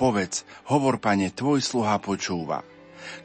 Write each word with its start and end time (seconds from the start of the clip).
Povedz, 0.00 0.48
hovor, 0.72 0.96
pane, 0.96 1.28
tvoj 1.28 1.60
sluha 1.60 2.00
počúva. 2.00 2.64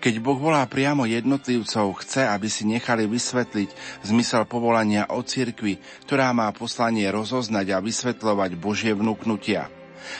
Keď 0.03 0.19
Boh 0.19 0.35
volá 0.35 0.67
priamo 0.67 1.07
jednotlivcov, 1.07 2.03
chce, 2.03 2.27
aby 2.27 2.51
si 2.51 2.67
nechali 2.67 3.07
vysvetliť 3.07 4.03
zmysel 4.03 4.43
povolania 4.43 5.07
o 5.07 5.23
cirkvi, 5.23 5.79
ktorá 6.03 6.35
má 6.35 6.51
poslanie 6.51 7.07
rozoznať 7.07 7.71
a 7.71 7.79
vysvetľovať 7.79 8.51
Božie 8.59 8.91
vnúknutia. 8.91 9.71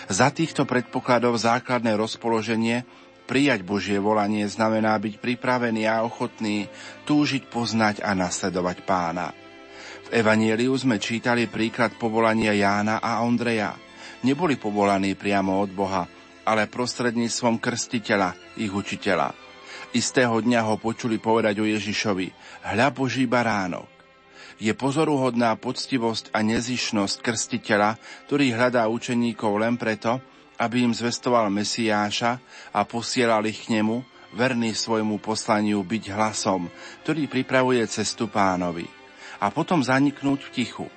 Za 0.07 0.31
týchto 0.31 0.63
predpokladov 0.63 1.36
základné 1.36 1.91
rozpoloženie 1.99 2.87
Prijať 3.26 3.65
Božie 3.65 3.97
volanie 3.97 4.46
znamená 4.46 5.01
byť 5.01 5.17
pripravený 5.17 5.90
a 5.90 6.06
ochotný 6.06 6.69
túžiť 7.10 7.49
poznať 7.49 8.06
a 8.06 8.13
nasledovať 8.13 8.85
pána. 8.85 9.33
V 10.06 10.22
Evanieliu 10.22 10.78
sme 10.78 11.01
čítali 11.01 11.49
príklad 11.49 11.97
povolania 11.97 12.53
Jána 12.53 13.01
a 13.01 13.26
Ondreja. 13.26 13.74
Neboli 14.22 14.62
povolaní 14.62 15.17
priamo 15.17 15.58
od 15.58 15.74
Boha, 15.74 16.05
ale 16.45 16.70
prostredníctvom 16.70 17.57
krstiteľa, 17.57 18.38
ich 18.61 18.70
učiteľa. 18.70 19.33
Istého 19.91 20.38
dňa 20.39 20.61
ho 20.70 20.75
počuli 20.77 21.17
povedať 21.17 21.59
o 21.59 21.65
Ježišovi, 21.65 22.27
hľa 22.71 22.87
Boží 22.93 23.25
baránok. 23.25 23.89
Je 24.55 24.71
pozoruhodná 24.71 25.51
poctivosť 25.59 26.31
a 26.31 26.39
nezišnosť 26.39 27.17
krstiteľa, 27.20 27.99
ktorý 28.29 28.55
hľadá 28.55 28.87
učeníkov 28.87 29.59
len 29.59 29.75
preto, 29.75 30.21
aby 30.55 30.87
im 30.87 30.95
zvestoval 30.95 31.51
Mesiáša 31.51 32.39
a 32.71 32.87
posielal 32.87 33.43
ich 33.51 33.67
k 33.67 33.79
nemu, 33.79 33.99
verný 34.35 34.75
svojmu 34.75 35.20
poslaniu 35.20 35.84
byť 35.84 36.03
hlasom, 36.12 36.67
ktorý 37.03 37.27
pripravuje 37.27 37.84
cestu 37.87 38.27
pánovi. 38.27 38.87
A 39.43 39.51
potom 39.51 39.84
zaniknúť 39.84 40.39
v 40.48 40.53
tichu. 40.55 40.87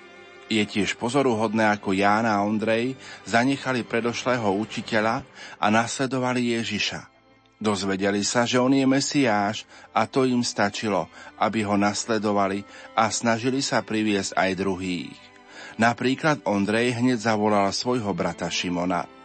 Je 0.49 0.65
tiež 0.65 0.97
pozoruhodné, 0.97 1.69
ako 1.77 1.93
Jána 1.93 2.41
a 2.41 2.45
Ondrej 2.45 2.97
zanechali 3.29 3.85
predošlého 3.85 4.49
učiteľa 4.49 5.25
a 5.61 5.67
nasledovali 5.69 6.57
Ježiša. 6.57 7.05
Dozvedeli 7.61 8.25
sa, 8.25 8.49
že 8.49 8.57
on 8.57 8.73
je 8.73 8.87
Mesiáš 8.89 9.69
a 9.93 10.09
to 10.09 10.25
im 10.25 10.41
stačilo, 10.41 11.11
aby 11.37 11.67
ho 11.69 11.77
nasledovali 11.77 12.65
a 12.97 13.13
snažili 13.13 13.61
sa 13.61 13.85
priviesť 13.85 14.33
aj 14.39 14.51
druhých. 14.57 15.19
Napríklad 15.77 16.43
Ondrej 16.49 16.97
hneď 16.99 17.23
zavolal 17.23 17.69
svojho 17.71 18.11
brata 18.17 18.49
Šimona– 18.49 19.05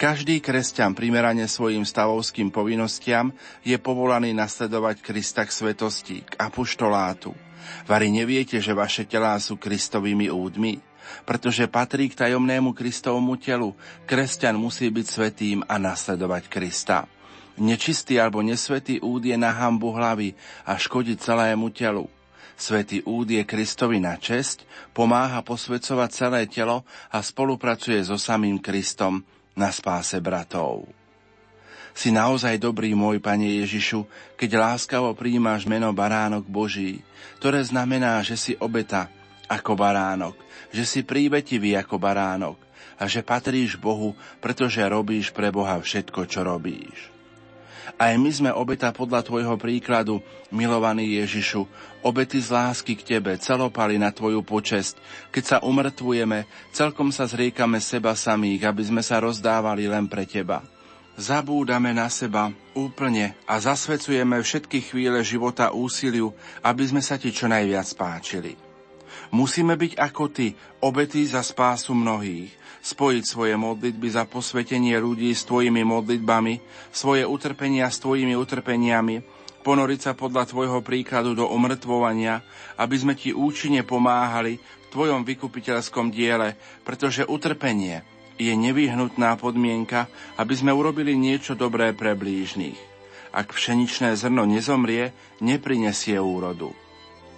každý 0.00 0.40
kresťan 0.40 0.96
primerane 0.96 1.44
svojim 1.44 1.84
stavovským 1.84 2.48
povinnostiam 2.48 3.36
je 3.60 3.76
povolaný 3.76 4.32
nasledovať 4.32 5.04
Krista 5.04 5.44
k 5.44 5.52
svetosti, 5.52 6.24
k 6.24 6.40
apoštolátu. 6.40 7.36
Vary 7.84 8.12
neviete, 8.12 8.58
že 8.58 8.76
vaše 8.76 9.06
telá 9.08 9.36
sú 9.40 9.56
Kristovými 9.56 10.28
údmi? 10.28 10.78
Pretože 11.26 11.66
patrí 11.66 12.06
k 12.06 12.18
tajomnému 12.26 12.70
Kristovmu 12.70 13.34
telu, 13.40 13.74
kresťan 14.06 14.54
musí 14.54 14.86
byť 14.88 15.06
svetým 15.06 15.58
a 15.66 15.74
nasledovať 15.80 16.46
Krista. 16.46 17.10
Nečistý 17.58 18.22
alebo 18.22 18.40
nesvetý 18.40 19.02
úd 19.02 19.26
je 19.26 19.34
na 19.34 19.50
hambu 19.50 19.90
hlavy 19.92 20.32
a 20.64 20.78
škodí 20.78 21.18
celému 21.18 21.74
telu. 21.74 22.06
Svetý 22.54 23.00
úd 23.08 23.26
je 23.32 23.42
Kristovi 23.42 23.98
na 23.98 24.20
česť, 24.20 24.68
pomáha 24.92 25.40
posvedcovať 25.40 26.10
celé 26.12 26.40
telo 26.46 26.84
a 27.08 27.24
spolupracuje 27.24 28.00
so 28.04 28.20
samým 28.20 28.60
Kristom, 28.60 29.24
na 29.58 29.74
spáse 29.74 30.16
bratov. 30.22 30.99
Si 31.92 32.14
naozaj 32.14 32.56
dobrý 32.62 32.94
môj, 32.94 33.18
Pane 33.18 33.60
Ježišu, 33.64 34.06
keď 34.38 34.50
láskavo 34.56 35.12
príjmaš 35.12 35.66
meno 35.66 35.90
Baránok 35.90 36.46
Boží, 36.46 37.02
ktoré 37.42 37.60
znamená, 37.64 38.22
že 38.22 38.38
si 38.38 38.52
obeta 38.56 39.10
ako 39.50 39.74
baránok, 39.74 40.38
že 40.70 40.86
si 40.86 41.00
prívetivý 41.02 41.74
ako 41.74 41.98
baránok 41.98 42.58
a 43.00 43.08
že 43.10 43.26
patríš 43.26 43.74
Bohu, 43.74 44.14
pretože 44.38 44.78
robíš 44.84 45.34
pre 45.34 45.50
Boha 45.50 45.80
všetko, 45.80 46.28
čo 46.30 46.46
robíš. 46.46 47.10
Aj 47.98 48.14
my 48.14 48.30
sme 48.30 48.50
obeta 48.54 48.94
podľa 48.94 49.26
Tvojho 49.26 49.58
príkladu, 49.58 50.22
milovaný 50.54 51.18
Ježišu, 51.20 51.66
obety 52.06 52.38
z 52.38 52.54
lásky 52.54 52.94
k 52.94 53.18
Tebe, 53.18 53.34
celopali 53.36 53.98
na 53.98 54.14
Tvoju 54.14 54.46
počesť. 54.46 54.96
Keď 55.34 55.44
sa 55.44 55.56
umrtvujeme, 55.60 56.46
celkom 56.70 57.10
sa 57.10 57.26
zriekame 57.26 57.82
seba 57.82 58.14
samých, 58.14 58.68
aby 58.70 58.82
sme 58.86 59.02
sa 59.02 59.18
rozdávali 59.18 59.90
len 59.90 60.06
pre 60.06 60.22
Teba. 60.22 60.62
Zabúdame 61.18 61.90
na 61.90 62.06
seba 62.06 62.54
úplne 62.72 63.34
a 63.44 63.58
zasvecujeme 63.58 64.40
všetky 64.40 64.78
chvíle 64.92 65.20
života 65.26 65.74
úsiliu, 65.74 66.32
aby 66.62 66.82
sme 66.86 67.02
sa 67.02 67.18
Ti 67.18 67.30
čo 67.34 67.50
najviac 67.50 67.88
páčili. 67.98 68.54
Musíme 69.30 69.78
byť 69.78 69.98
ako 69.98 70.24
Ty, 70.30 70.46
obety 70.82 71.22
za 71.26 71.42
spásu 71.42 71.94
mnohých 71.94 72.60
spojiť 72.80 73.24
svoje 73.28 73.54
modlitby 73.60 74.08
za 74.08 74.24
posvetenie 74.24 74.96
ľudí 74.96 75.28
s 75.36 75.44
tvojimi 75.44 75.84
modlitbami, 75.84 76.64
svoje 76.88 77.28
utrpenia 77.28 77.92
s 77.92 78.00
tvojimi 78.00 78.32
utrpeniami, 78.32 79.20
ponoriť 79.60 80.00
sa 80.00 80.12
podľa 80.16 80.48
tvojho 80.48 80.80
príkladu 80.80 81.36
do 81.36 81.44
omrtvovania, 81.44 82.40
aby 82.80 82.96
sme 82.96 83.12
ti 83.12 83.36
účinne 83.36 83.84
pomáhali 83.84 84.56
v 84.56 84.86
tvojom 84.88 85.28
vykupiteľskom 85.28 86.08
diele, 86.08 86.56
pretože 86.82 87.28
utrpenie 87.28 88.19
je 88.40 88.56
nevyhnutná 88.56 89.36
podmienka, 89.36 90.08
aby 90.40 90.56
sme 90.56 90.72
urobili 90.72 91.12
niečo 91.12 91.52
dobré 91.52 91.92
pre 91.92 92.16
blížnych. 92.16 92.80
Ak 93.36 93.52
pšeničné 93.52 94.16
zrno 94.16 94.48
nezomrie, 94.48 95.12
neprinesie 95.44 96.16
úrodu. 96.16 96.72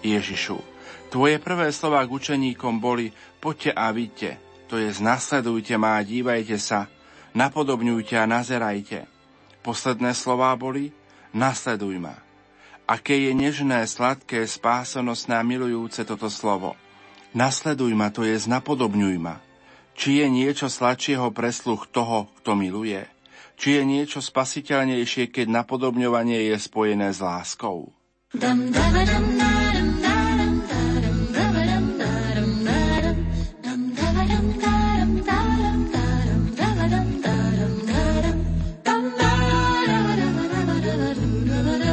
Ježišu, 0.06 0.62
tvoje 1.10 1.42
prvé 1.42 1.74
slova 1.74 2.06
k 2.06 2.14
učeníkom 2.14 2.78
boli 2.78 3.10
poďte 3.42 3.74
a 3.74 3.90
vidte, 3.90 4.30
to 4.70 4.78
je 4.78 4.88
nasledujte 5.02 5.74
ma 5.76 5.98
a 5.98 6.06
dívajte 6.06 6.56
sa, 6.56 6.86
napodobňujte 7.34 8.14
a 8.16 8.24
nazerajte. 8.24 9.04
Posledné 9.60 10.14
slová 10.16 10.54
boli 10.54 10.94
nasleduj 11.34 11.98
ma. 11.98 12.16
Aké 12.86 13.14
je 13.28 13.32
nežné, 13.34 13.84
sladké, 13.86 14.42
spásonosné 14.46 15.38
a 15.38 15.46
milujúce 15.46 16.02
toto 16.02 16.30
slovo. 16.30 16.74
Nasleduj 17.36 17.92
ma, 17.94 18.10
to 18.10 18.26
je 18.26 18.38
napodobňuj 18.48 19.16
ma. 19.20 19.51
Či 19.92 20.24
je 20.24 20.26
niečo 20.28 20.66
sladšieho 20.72 21.30
presluch 21.30 21.88
toho, 21.88 22.28
kto 22.40 22.56
miluje? 22.58 23.04
Či 23.60 23.78
je 23.78 23.82
niečo 23.86 24.18
spasiteľnejšie, 24.18 25.30
keď 25.30 25.46
napodobňovanie 25.62 26.50
je 26.50 26.56
spojené 26.58 27.14
s 27.14 27.22
láskou? 27.22 27.94
Dum, 28.32 28.72
dum, 28.72 28.92
dum, 28.92 29.06
dum, 29.06 29.28
dum. 29.36 29.62
da 41.52 41.78
da 41.78 41.91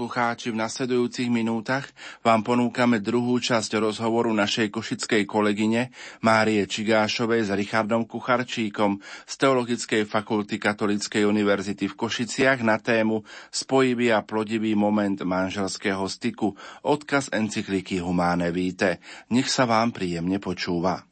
poslucháči, 0.00 0.48
v 0.48 0.64
nasledujúcich 0.64 1.28
minútach 1.28 1.84
vám 2.24 2.40
ponúkame 2.40 3.04
druhú 3.04 3.36
časť 3.36 3.76
rozhovoru 3.76 4.32
našej 4.32 4.72
košickej 4.72 5.28
kolegyne 5.28 5.92
Márie 6.24 6.64
Čigášovej 6.64 7.44
s 7.44 7.50
Richardom 7.52 8.08
Kucharčíkom 8.08 8.96
z 9.28 9.34
Teologickej 9.36 10.08
fakulty 10.08 10.56
Katolíckej 10.56 11.28
univerzity 11.28 11.92
v 11.92 11.98
Košiciach 12.00 12.64
na 12.64 12.80
tému 12.80 13.28
Spojivý 13.52 14.08
a 14.16 14.24
plodivý 14.24 14.72
moment 14.72 15.20
manželského 15.20 16.08
styku, 16.08 16.56
odkaz 16.80 17.28
encykliky 17.36 18.00
Humane 18.00 18.48
Vitae. 18.56 19.04
Nech 19.36 19.52
sa 19.52 19.68
vám 19.68 19.92
príjemne 19.92 20.40
počúva. 20.40 21.04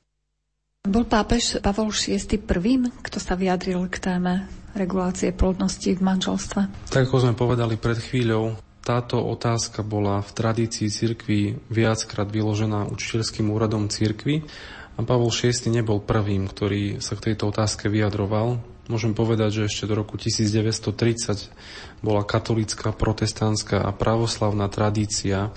Bol 0.88 1.04
pápež 1.04 1.60
Pavol 1.60 1.92
VI 1.92 2.40
prvým, 2.40 2.88
kto 3.04 3.20
sa 3.20 3.36
vyjadril 3.36 3.84
k 3.92 4.00
téme 4.00 4.48
regulácie 4.72 5.36
plodnosti 5.36 5.92
v 5.92 6.00
manželstve? 6.00 6.88
Tak 6.88 7.04
ako 7.04 7.28
sme 7.28 7.34
povedali 7.36 7.76
pred 7.76 8.00
chvíľou, 8.00 8.67
táto 8.88 9.20
otázka 9.20 9.84
bola 9.84 10.24
v 10.24 10.30
tradícii 10.32 10.88
cirkvi 10.88 11.60
viackrát 11.68 12.24
vyložená 12.24 12.88
učiteľským 12.88 13.52
úradom 13.52 13.92
cirkvi 13.92 14.48
a 14.96 15.04
Pavol 15.04 15.28
VI 15.28 15.52
nebol 15.68 16.00
prvým, 16.00 16.48
ktorý 16.48 17.04
sa 17.04 17.12
k 17.20 17.30
tejto 17.30 17.52
otázke 17.52 17.92
vyjadroval. 17.92 18.56
Môžem 18.88 19.12
povedať, 19.12 19.60
že 19.60 19.62
ešte 19.68 19.84
do 19.84 20.00
roku 20.00 20.16
1930 20.16 22.00
bola 22.00 22.24
katolícka, 22.24 22.96
protestantská 22.96 23.84
a 23.84 23.92
pravoslavná 23.92 24.72
tradícia 24.72 25.52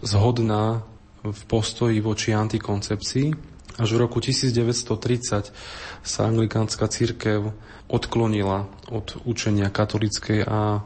zhodná 0.00 0.80
v 1.20 1.40
postoji 1.44 2.00
voči 2.00 2.32
antikoncepcii. 2.32 3.52
Až 3.76 3.88
v 3.92 4.00
roku 4.00 4.24
1930 4.24 5.52
sa 6.00 6.20
anglikánska 6.24 6.88
církev 6.88 7.52
odklonila 7.92 8.72
od 8.88 9.20
učenia 9.28 9.68
katolíckej 9.68 10.48
a 10.48 10.80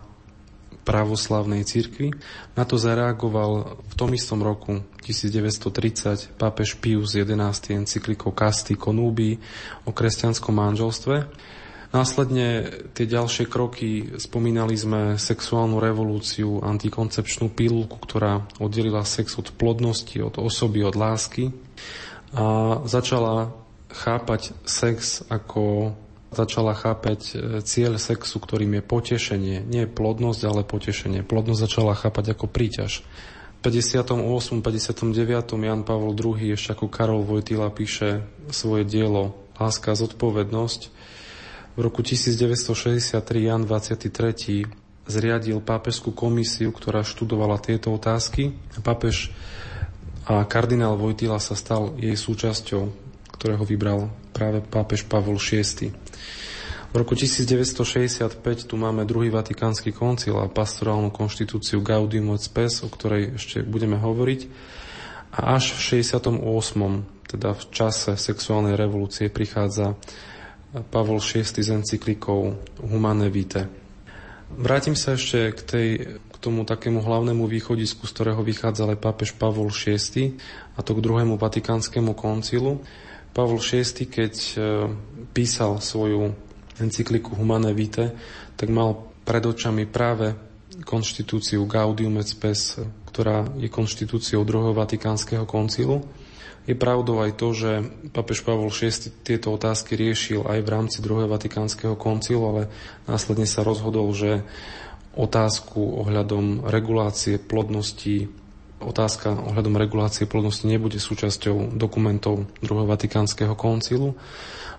pravoslavnej 0.87 1.67
cirkvi. 1.67 2.15
Na 2.55 2.63
to 2.63 2.79
zareagoval 2.79 3.83
v 3.83 3.95
tom 3.99 4.15
istom 4.15 4.47
roku 4.47 4.87
1930 5.03 6.39
pápež 6.39 6.79
Pius 6.79 7.19
XI 7.19 7.27
encyklikou 7.75 8.31
Casti 8.31 8.79
Conúbi 8.79 9.35
o 9.83 9.91
kresťanskom 9.91 10.55
manželstve. 10.55 11.27
Následne 11.91 12.71
tie 12.95 13.07
ďalšie 13.07 13.47
kroky, 13.51 14.19
spomínali 14.19 14.75
sme 14.75 15.19
sexuálnu 15.19 15.79
revolúciu, 15.79 16.63
antikoncepčnú 16.63 17.51
pilulku, 17.51 17.99
ktorá 18.03 18.47
oddelila 18.59 19.07
sex 19.07 19.39
od 19.39 19.55
plodnosti, 19.55 20.19
od 20.23 20.39
osoby, 20.39 20.83
od 20.83 20.95
lásky 20.99 21.55
a 22.35 22.79
začala 22.85 23.55
chápať 23.91 24.53
sex 24.67 25.25
ako 25.31 25.95
začala 26.37 26.77
chápať 26.77 27.21
e, 27.21 27.33
cieľ 27.65 27.97
sexu, 27.97 28.37
ktorým 28.37 28.77
je 28.79 28.83
potešenie. 28.85 29.57
Nie 29.65 29.89
plodnosť, 29.89 30.41
ale 30.45 30.63
potešenie. 30.63 31.25
Plodnosť 31.25 31.61
začala 31.65 31.97
chápať 31.97 32.37
ako 32.37 32.47
príťaž. 32.47 33.01
V 33.65 33.73
58. 33.73 34.61
59. 34.61 35.57
Jan 35.65 35.83
Pavol 35.83 36.13
II 36.13 36.53
ešte 36.53 36.77
ako 36.77 36.93
Karol 36.93 37.25
Vojtila 37.25 37.73
píše 37.73 38.23
svoje 38.53 38.85
dielo 38.85 39.35
Láska 39.57 39.97
a 39.97 39.99
zodpovednosť. 39.99 40.81
V 41.77 41.81
roku 41.81 42.05
1963 42.05 43.17
Jan 43.41 43.65
23. 43.65 44.69
zriadil 45.09 45.59
pápežskú 45.65 46.13
komisiu, 46.13 46.73
ktorá 46.73 47.01
študovala 47.05 47.57
tieto 47.61 47.93
otázky. 47.93 48.53
Pápež 48.85 49.33
a 50.27 50.43
kardinál 50.43 50.99
Vojtila 50.99 51.39
sa 51.39 51.55
stal 51.55 51.95
jej 52.03 52.19
súčasťou, 52.19 52.91
ktorého 53.39 53.63
vybral 53.63 54.11
práve 54.35 54.59
pápež 54.59 55.07
Pavol 55.07 55.39
VI. 55.39 55.95
V 56.97 57.05
roku 57.05 57.13
1965 57.13 58.41
tu 58.65 58.81
máme 58.81 59.05
druhý 59.05 59.29
vatikánsky 59.29 59.93
koncil 59.93 60.41
a 60.41 60.49
pastorálnu 60.49 61.13
konštitúciu 61.13 61.85
Gaudium 61.85 62.33
et 62.33 62.41
Spes, 62.41 62.81
o 62.81 62.89
ktorej 62.89 63.37
ešte 63.37 63.61
budeme 63.61 64.01
hovoriť. 64.01 64.41
A 65.37 65.61
až 65.61 65.77
v 65.77 66.01
68. 66.01 66.41
teda 67.29 67.53
v 67.53 67.63
čase 67.69 68.17
sexuálnej 68.17 68.81
revolúcie 68.81 69.29
prichádza 69.29 69.93
Pavol 70.89 71.21
VI 71.21 71.45
s 71.45 71.69
encyklikou 71.69 72.65
Humane 72.81 73.29
Vitae. 73.29 73.69
Vrátim 74.57 74.97
sa 74.97 75.21
ešte 75.21 75.53
k, 75.53 75.61
tej, 75.69 75.89
k 76.17 76.37
tomu 76.41 76.65
takému 76.65 77.05
hlavnému 77.05 77.45
východisku, 77.45 78.09
z 78.09 78.15
ktorého 78.17 78.41
vychádzal 78.41 78.97
aj 78.97 79.05
pápež 79.05 79.37
Pavol 79.37 79.69
VI, 79.69 80.33
a 80.73 80.81
to 80.81 80.97
k 80.97 81.05
druhému 81.05 81.37
vatikánskemu 81.37 82.17
koncilu. 82.17 82.81
Pavol 83.37 83.61
VI, 83.61 83.85
keď 84.09 84.33
e, 84.33 84.57
písal 85.37 85.77
svoju 85.85 86.46
encykliku 86.81 87.37
Humane 87.37 87.73
Vitae, 87.73 88.13
tak 88.57 88.69
mal 88.69 88.97
pred 89.27 89.43
očami 89.43 89.89
práve 89.89 90.37
konštitúciu 90.85 91.65
Gaudium 91.65 92.21
et 92.21 92.29
Spes, 92.29 92.79
ktorá 93.09 93.49
je 93.57 93.73
konštitúciou 93.73 94.45
druhého 94.45 94.77
Vatikánskeho 94.77 95.49
koncilu. 95.49 96.05
Je 96.67 96.75
pravdou 96.75 97.23
aj 97.23 97.39
to, 97.39 97.55
že 97.55 97.71
papež 98.11 98.43
Pavol 98.43 98.75
VI 98.75 98.91
tieto 99.23 99.55
otázky 99.55 99.95
riešil 99.95 100.43
aj 100.45 100.59
v 100.67 100.69
rámci 100.69 100.99
druhého 100.99 101.31
Vatikánskeho 101.31 101.95
koncilu, 101.95 102.43
ale 102.51 102.63
následne 103.07 103.47
sa 103.47 103.63
rozhodol, 103.63 104.11
že 104.11 104.43
otázku 105.17 106.03
ohľadom 106.05 106.67
regulácie 106.69 107.39
plodnosti 107.41 108.29
otázka 108.77 109.33
ohľadom 109.33 109.81
regulácie 109.81 110.29
plodnosti 110.29 110.69
nebude 110.69 111.01
súčasťou 111.01 111.81
dokumentov 111.81 112.45
druhého 112.61 112.85
Vatikánskeho 112.85 113.57
koncilu, 113.57 114.13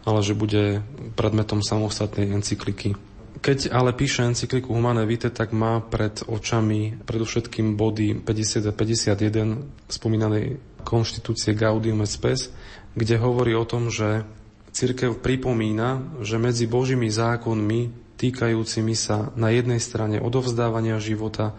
ale 0.07 0.23
že 0.23 0.31
bude 0.31 0.79
predmetom 1.19 1.59
samostatnej 1.59 2.31
encykliky. 2.31 2.95
Keď 3.37 3.69
ale 3.69 3.91
píše 3.93 4.23
encykliku 4.23 4.71
Humane 4.71 5.03
Vitae, 5.03 5.29
tak 5.29 5.51
má 5.53 5.83
pred 5.83 6.23
očami 6.25 7.03
predovšetkým 7.05 7.75
body 7.75 8.23
50 8.23 8.65
a 8.65 8.73
51 8.73 9.91
spomínanej 9.91 10.57
konštitúcie 10.87 11.53
Gaudium 11.53 12.01
et 12.01 12.09
Spes, 12.09 12.49
kde 12.95 13.19
hovorí 13.19 13.53
o 13.53 13.67
tom, 13.67 13.91
že 13.91 14.25
Cirkev 14.73 15.21
pripomína, 15.25 16.21
že 16.21 16.37
medzi 16.37 16.69
Božími 16.69 17.09
zákonmi 17.09 18.07
týkajúcimi 18.17 18.93
sa 18.97 19.29
na 19.37 19.53
jednej 19.53 19.81
strane 19.81 20.17
odovzdávania 20.17 20.97
života 20.97 21.53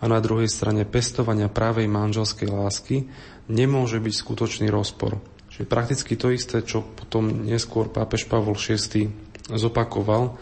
a 0.00 0.04
na 0.08 0.20
druhej 0.20 0.48
strane 0.48 0.84
pestovania 0.84 1.48
právej 1.48 1.88
manželskej 1.88 2.48
lásky 2.48 3.08
nemôže 3.48 4.00
byť 4.00 4.14
skutočný 4.16 4.66
rozpor. 4.68 5.20
Čiže 5.52 5.68
prakticky 5.68 6.16
to 6.16 6.32
isté, 6.32 6.64
čo 6.64 6.80
potom 6.80 7.44
neskôr 7.44 7.92
pápež 7.92 8.24
Pavol 8.24 8.56
VI 8.56 9.12
zopakoval, 9.52 10.40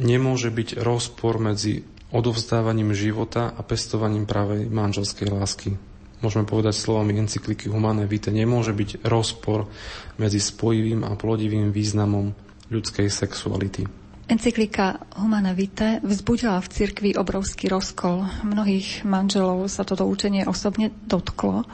nemôže 0.00 0.48
byť 0.48 0.80
rozpor 0.80 1.36
medzi 1.36 1.84
odovzdávaním 2.10 2.96
života 2.96 3.52
a 3.52 3.60
pestovaním 3.60 4.24
právej 4.24 4.66
manželskej 4.72 5.28
lásky. 5.28 5.70
Môžeme 6.20 6.44
povedať 6.44 6.76
slovami 6.76 7.16
encykliky 7.16 7.72
Humane 7.72 8.04
Vitae, 8.04 8.32
nemôže 8.32 8.76
byť 8.76 9.04
rozpor 9.08 9.68
medzi 10.20 10.36
spojivým 10.36 11.04
a 11.04 11.16
plodivým 11.16 11.72
významom 11.72 12.36
ľudskej 12.68 13.08
sexuality. 13.08 13.88
Encyklika 14.30 15.00
Humana 15.18 15.56
Vitae 15.56 15.98
vzbudila 16.04 16.62
v 16.62 16.70
cirkvi 16.70 17.10
obrovský 17.18 17.66
rozkol. 17.66 18.28
Mnohých 18.46 19.02
manželov 19.02 19.66
sa 19.66 19.82
toto 19.82 20.06
učenie 20.06 20.46
osobne 20.46 20.94
dotklo. 21.08 21.66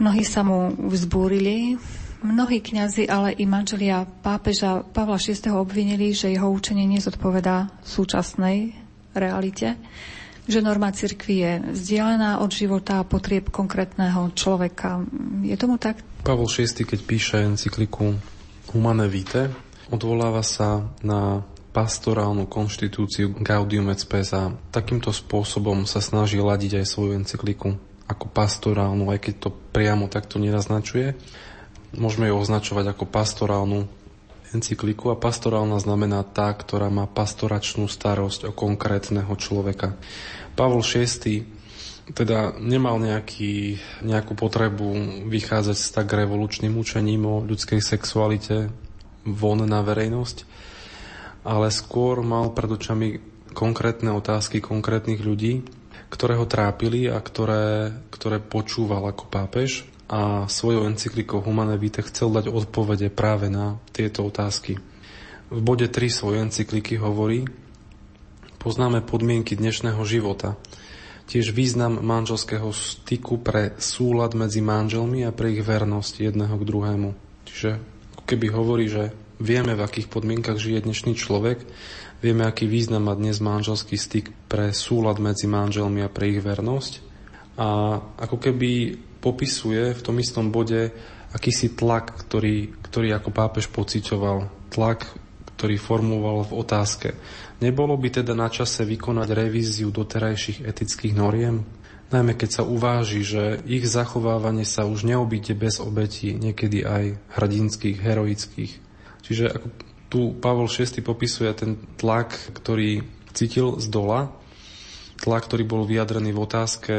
Mnohí 0.00 0.24
sa 0.24 0.40
mu 0.40 0.72
vzbúrili, 0.88 1.76
mnohí 2.24 2.64
kňazi, 2.64 3.04
ale 3.04 3.36
i 3.36 3.44
manželia 3.44 4.08
pápeža 4.24 4.80
Pavla 4.80 5.20
VI. 5.20 5.52
obvinili, 5.52 6.16
že 6.16 6.32
jeho 6.32 6.48
učenie 6.48 6.88
nezodpovedá 6.88 7.68
súčasnej 7.84 8.72
realite, 9.12 9.76
že 10.48 10.64
norma 10.64 10.88
cirkvi 10.88 11.36
je 11.44 11.52
vzdialená 11.76 12.40
od 12.40 12.48
života 12.48 12.96
a 12.96 13.04
potrieb 13.04 13.52
konkrétneho 13.52 14.32
človeka. 14.32 15.04
Je 15.44 15.52
tomu 15.60 15.76
tak? 15.76 16.00
Pavol 16.24 16.48
VI, 16.48 16.80
keď 16.80 17.00
píše 17.04 17.36
encykliku 17.44 18.16
Humane 18.72 19.04
Vitae, 19.04 19.52
odvoláva 19.92 20.40
sa 20.40 20.96
na 21.04 21.44
pastorálnu 21.76 22.48
konštitúciu 22.48 23.36
Gaudium 23.36 23.92
et 23.92 24.00
Spes 24.00 24.32
a 24.32 24.48
takýmto 24.72 25.12
spôsobom 25.12 25.84
sa 25.84 26.00
snaží 26.00 26.40
ladiť 26.40 26.80
aj 26.80 26.86
svoju 26.88 27.20
encykliku 27.20 27.89
ako 28.10 28.26
pastorálnu, 28.26 29.06
aj 29.14 29.22
keď 29.22 29.34
to 29.38 29.50
priamo 29.70 30.10
takto 30.10 30.42
nenaznačuje. 30.42 31.14
môžeme 31.94 32.30
ju 32.30 32.34
označovať 32.38 32.94
ako 32.94 33.04
pastorálnu 33.06 33.86
encykliku 34.50 35.14
a 35.14 35.18
pastorálna 35.18 35.78
znamená 35.78 36.26
tá, 36.26 36.50
ktorá 36.50 36.90
má 36.90 37.06
pastoračnú 37.06 37.86
starosť 37.86 38.50
o 38.50 38.52
konkrétneho 38.52 39.30
človeka. 39.38 39.94
Pavol 40.58 40.82
VI 40.82 41.46
teda 42.10 42.58
nemal 42.58 42.98
nejaký, 42.98 43.78
nejakú 44.02 44.34
potrebu 44.34 45.22
vychádzať 45.30 45.76
s 45.78 45.88
tak 45.94 46.10
revolučným 46.10 46.74
učením 46.74 47.22
o 47.22 47.42
ľudskej 47.46 47.78
sexualite 47.78 48.74
von 49.22 49.62
na 49.62 49.80
verejnosť, 49.86 50.42
ale 51.46 51.70
skôr 51.70 52.26
mal 52.26 52.50
pred 52.50 52.74
očami 52.74 53.08
konkrétne 53.54 54.10
otázky 54.10 54.58
konkrétnych 54.58 55.22
ľudí, 55.22 55.62
ktoré 56.10 56.34
ho 56.36 56.44
trápili 56.44 57.06
a 57.06 57.22
ktoré, 57.22 57.94
ktoré 58.10 58.42
počúval 58.42 59.08
ako 59.14 59.30
pápež 59.30 59.86
a 60.10 60.50
svojou 60.50 60.90
encyklikou 60.90 61.38
Humane 61.38 61.78
Vitae 61.78 62.02
chcel 62.02 62.34
dať 62.34 62.50
odpovede 62.50 63.14
práve 63.14 63.46
na 63.46 63.78
tieto 63.94 64.26
otázky. 64.26 64.76
V 65.50 65.60
bode 65.62 65.86
3 65.86 66.10
svojej 66.10 66.42
encykliky 66.50 66.98
hovorí 66.98 67.46
Poznáme 68.60 69.00
podmienky 69.00 69.56
dnešného 69.56 70.04
života, 70.04 70.60
tiež 71.30 71.56
význam 71.56 71.96
manželského 72.04 72.68
styku 72.76 73.40
pre 73.40 73.72
súlad 73.80 74.36
medzi 74.36 74.60
manželmi 74.60 75.24
a 75.24 75.32
pre 75.32 75.56
ich 75.56 75.64
vernosť 75.64 76.28
jedného 76.28 76.60
k 76.60 76.66
druhému. 76.68 77.10
Čiže 77.48 77.80
keby 78.28 78.46
hovorí, 78.52 78.92
že 78.92 79.16
vieme, 79.40 79.72
v 79.74 79.82
akých 79.82 80.12
podmienkach 80.12 80.60
žije 80.60 80.84
dnešný 80.84 81.16
človek, 81.16 81.64
vieme, 82.20 82.44
aký 82.44 82.68
význam 82.68 83.08
má 83.08 83.16
dnes 83.16 83.40
manželský 83.40 83.96
styk 83.96 84.30
pre 84.46 84.70
súlad 84.76 85.16
medzi 85.18 85.48
manželmi 85.48 86.04
a 86.04 86.12
pre 86.12 86.36
ich 86.36 86.44
vernosť. 86.44 86.92
A 87.56 87.98
ako 88.20 88.36
keby 88.36 89.00
popisuje 89.24 89.96
v 89.96 90.00
tom 90.04 90.16
istom 90.20 90.52
bode 90.52 90.92
akýsi 91.32 91.72
tlak, 91.72 92.14
ktorý, 92.28 92.76
ktorý 92.84 93.16
ako 93.16 93.30
pápež 93.32 93.72
pocitoval. 93.72 94.52
Tlak, 94.70 95.08
ktorý 95.56 95.76
formuloval 95.76 96.48
v 96.48 96.56
otázke. 96.56 97.08
Nebolo 97.60 97.96
by 98.00 98.24
teda 98.24 98.32
na 98.32 98.48
čase 98.48 98.88
vykonať 98.88 99.28
revíziu 99.36 99.92
doterajších 99.92 100.64
etických 100.64 101.12
noriem? 101.12 101.60
Najmä 102.10 102.34
keď 102.34 102.50
sa 102.50 102.62
uváži, 102.66 103.22
že 103.22 103.62
ich 103.70 103.86
zachovávanie 103.86 104.66
sa 104.66 104.82
už 104.82 105.06
neobíde 105.06 105.54
bez 105.54 105.78
obetí, 105.78 106.34
niekedy 106.34 106.82
aj 106.82 107.20
hrdinských, 107.38 108.02
heroických. 108.02 108.89
Čiže 109.30 109.46
ako 109.46 109.66
tu 110.10 110.20
Pavol 110.42 110.66
VI 110.66 110.90
popisuje 111.06 111.54
ten 111.54 111.78
tlak, 111.94 112.34
ktorý 112.50 113.06
cítil 113.30 113.78
z 113.78 113.86
dola, 113.86 114.34
tlak, 115.22 115.46
ktorý 115.46 115.62
bol 115.62 115.86
vyjadrený 115.86 116.34
v 116.34 116.42
otázke, 116.42 116.94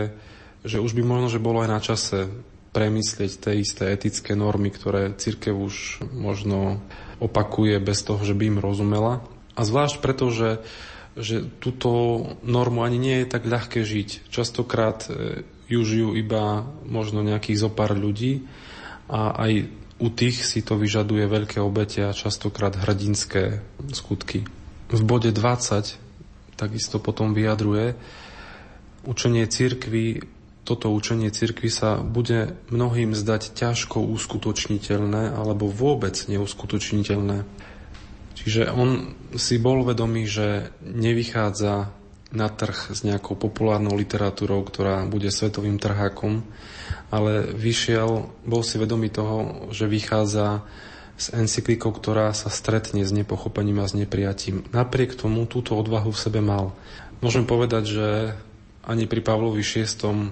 že 0.63 0.79
už 0.79 0.95
by 0.95 1.03
možno, 1.03 1.27
že 1.27 1.43
bolo 1.43 1.59
aj 1.59 1.69
na 1.75 1.81
čase 1.83 2.31
premyslieť 2.71 3.31
tie 3.35 3.53
isté 3.59 3.91
etické 3.91 4.31
normy, 4.31 4.71
ktoré 4.71 5.11
církev 5.11 5.51
už 5.51 6.07
možno 6.15 6.79
opakuje 7.19 7.75
bez 7.83 7.99
toho, 8.07 8.23
že 8.23 8.31
by 8.31 8.55
im 8.55 8.63
rozumela. 8.63 9.27
A 9.59 9.67
zvlášť 9.67 9.99
preto, 9.99 10.31
že, 10.31 10.63
že 11.19 11.43
túto 11.59 11.91
normu 12.47 12.87
ani 12.87 12.95
nie 12.95 13.15
je 13.21 13.27
tak 13.27 13.43
ľahké 13.43 13.83
žiť. 13.83 14.31
Častokrát 14.31 15.11
e, 15.11 15.43
ju 15.67 15.81
žijú 15.83 16.15
iba 16.15 16.63
možno 16.87 17.27
nejakých 17.27 17.59
zopár 17.59 17.91
ľudí 17.91 18.47
a 19.11 19.35
aj 19.35 19.80
u 20.01 20.09
tých 20.09 20.41
si 20.41 20.65
to 20.65 20.81
vyžaduje 20.81 21.29
veľké 21.29 21.61
obete 21.61 22.01
a 22.01 22.17
častokrát 22.17 22.73
hrdinské 22.73 23.61
skutky. 23.93 24.49
V 24.89 25.01
bode 25.05 25.29
20 25.29 26.57
takisto 26.57 26.97
potom 26.97 27.37
vyjadruje, 27.37 27.93
učenie 29.05 29.45
církvy 29.45 30.25
toto 30.61 30.93
učenie 30.93 31.33
cirkvi 31.33 31.73
sa 31.73 31.97
bude 31.99 32.53
mnohým 32.69 33.17
zdať 33.17 33.57
ťažko 33.57 33.97
uskutočniteľné 33.97 35.33
alebo 35.33 35.65
vôbec 35.65 36.13
neuskutočniteľné. 36.29 37.43
Čiže 38.37 38.69
on 38.69 39.17
si 39.37 39.57
bol 39.57 39.81
vedomý, 39.81 40.29
že 40.29 40.69
nevychádza 40.85 41.89
na 42.31 42.47
trh 42.47 42.95
s 42.95 43.03
nejakou 43.03 43.35
populárnou 43.35 43.95
literatúrou, 43.99 44.63
ktorá 44.63 45.03
bude 45.03 45.27
svetovým 45.27 45.75
trhákom, 45.75 46.47
ale 47.11 47.51
vyšiel, 47.51 48.31
bol 48.47 48.63
si 48.63 48.79
vedomý 48.79 49.11
toho, 49.11 49.67
že 49.75 49.91
vychádza 49.91 50.63
s 51.19 51.29
encyklikou, 51.35 51.91
ktorá 51.91 52.31
sa 52.31 52.49
stretne 52.49 53.03
s 53.03 53.11
nepochopením 53.13 53.83
a 53.83 53.89
s 53.91 53.93
nepriatím. 53.93 54.65
Napriek 54.71 55.13
tomu 55.13 55.45
túto 55.45 55.75
odvahu 55.77 56.09
v 56.09 56.21
sebe 56.23 56.39
mal. 56.39 56.73
Môžem 57.21 57.45
povedať, 57.45 57.83
že 57.93 58.07
ani 58.81 59.05
pri 59.05 59.21
Pavlovi 59.21 59.61
VI 59.61 60.31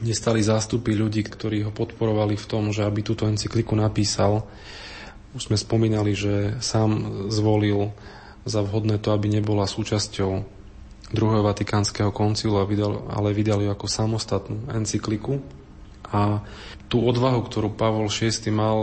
nestali 0.00 0.40
zástupy 0.40 0.96
ľudí, 0.96 1.20
ktorí 1.26 1.68
ho 1.68 1.72
podporovali 1.74 2.40
v 2.40 2.46
tom, 2.48 2.72
že 2.72 2.86
aby 2.86 3.04
túto 3.04 3.28
encykliku 3.28 3.76
napísal. 3.76 4.46
Už 5.36 5.50
sme 5.50 5.58
spomínali, 5.58 6.16
že 6.16 6.56
sám 6.62 7.26
zvolil 7.28 7.92
za 8.46 8.64
vhodné 8.64 9.02
to, 9.02 9.12
aby 9.12 9.28
nebola 9.28 9.68
súčasťou 9.68 10.46
druhého 11.12 11.44
vatikánskeho 11.44 12.14
koncilu, 12.14 12.56
ale 13.10 13.36
vydal 13.36 13.60
ju 13.60 13.68
ako 13.68 13.86
samostatnú 13.90 14.72
encykliku. 14.72 15.42
A 16.14 16.44
tú 16.86 17.02
odvahu, 17.02 17.42
ktorú 17.42 17.74
Pavol 17.74 18.06
VI 18.06 18.30
mal, 18.54 18.78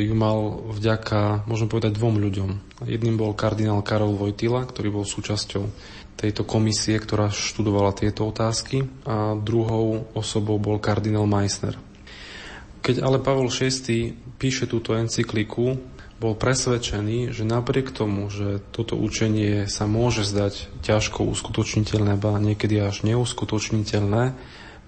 e, 0.00 0.08
ju 0.08 0.14
mal 0.16 0.64
vďaka, 0.72 1.44
môžem 1.44 1.68
povedať, 1.68 2.00
dvom 2.00 2.16
ľuďom. 2.16 2.50
Jedným 2.88 3.20
bol 3.20 3.36
kardinál 3.36 3.84
Karol 3.84 4.16
Vojtila, 4.16 4.64
ktorý 4.64 4.88
bol 4.88 5.04
súčasťou 5.04 5.64
tejto 6.16 6.48
komisie, 6.48 6.96
ktorá 6.96 7.28
študovala 7.28 7.96
tieto 7.96 8.28
otázky 8.28 8.84
a 9.08 9.36
druhou 9.36 10.08
osobou 10.16 10.56
bol 10.56 10.80
kardinál 10.80 11.28
Meissner. 11.28 11.76
Keď 12.80 13.04
ale 13.04 13.20
Pavol 13.20 13.52
VI 13.52 14.16
píše 14.40 14.64
túto 14.64 14.96
encykliku, 14.96 15.76
bol 16.20 16.36
presvedčený, 16.36 17.32
že 17.32 17.48
napriek 17.48 17.96
tomu, 17.96 18.28
že 18.28 18.60
toto 18.76 18.94
učenie 18.94 19.64
sa 19.66 19.88
môže 19.88 20.28
zdať 20.28 20.68
ťažko 20.84 21.24
uskutočniteľné, 21.24 22.20
ba 22.20 22.36
niekedy 22.36 22.76
až 22.76 23.08
neuskutočniteľné, 23.08 24.36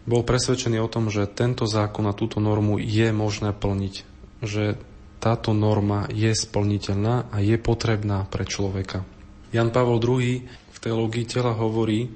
bol 0.05 0.23
presvedčený 0.23 0.77
o 0.85 0.93
tom, 0.93 1.09
že 1.09 1.25
tento 1.31 1.65
zákon 1.65 2.05
a 2.05 2.13
túto 2.13 2.37
normu 2.37 2.77
je 2.77 3.09
možné 3.17 3.57
plniť. 3.57 3.95
Že 4.45 4.77
táto 5.23 5.57
norma 5.57 6.11
je 6.13 6.35
splniteľná 6.35 7.33
a 7.33 7.37
je 7.41 7.57
potrebná 7.57 8.29
pre 8.29 8.45
človeka. 8.45 9.07
Jan 9.55 9.73
Pavol 9.73 10.03
II 10.03 10.63
teológii 10.83 11.25
tela 11.31 11.55
hovorí, 11.55 12.11